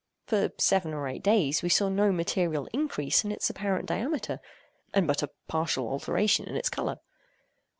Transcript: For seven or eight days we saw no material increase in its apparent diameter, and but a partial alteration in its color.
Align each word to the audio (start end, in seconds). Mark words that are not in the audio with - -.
For 0.25 0.51
seven 0.57 0.95
or 0.95 1.07
eight 1.07 1.21
days 1.21 1.61
we 1.61 1.69
saw 1.69 1.87
no 1.87 2.11
material 2.11 2.67
increase 2.73 3.23
in 3.23 3.31
its 3.31 3.51
apparent 3.51 3.85
diameter, 3.85 4.39
and 4.95 5.05
but 5.05 5.21
a 5.21 5.29
partial 5.47 5.87
alteration 5.87 6.47
in 6.47 6.55
its 6.55 6.69
color. 6.69 6.95